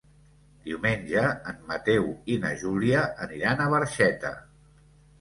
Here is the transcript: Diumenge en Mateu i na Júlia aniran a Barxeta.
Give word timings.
Diumenge 0.69 1.25
en 1.53 1.61
Mateu 1.69 2.09
i 2.33 2.41
na 2.47 2.53
Júlia 2.65 3.07
aniran 3.29 3.65
a 3.69 3.73
Barxeta. 3.79 4.37